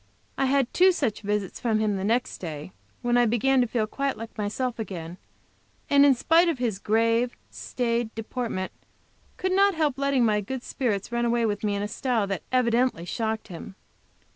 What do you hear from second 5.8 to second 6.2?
and in